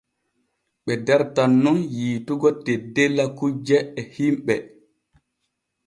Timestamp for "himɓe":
4.15-4.55